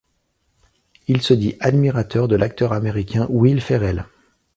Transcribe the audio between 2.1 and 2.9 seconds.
de l'acteur